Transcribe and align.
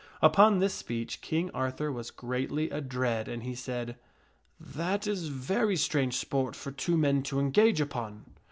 Upon 0.19 0.57
this 0.57 0.73
speech 0.73 1.21
King 1.21 1.51
Arthur 1.51 1.91
was 1.91 2.09
greatly 2.09 2.71
a 2.71 2.81
dread 2.81 3.27
and 3.27 3.43
he 3.43 3.53
said," 3.53 3.97
That 4.79 5.05
is 5.05 5.27
very 5.27 5.75
strange 5.75 6.15
sport 6.15 6.55
for 6.55 6.71
two 6.71 6.97
men 6.97 7.21
to 7.21 7.39
engage 7.39 7.79
upon." 7.79 8.25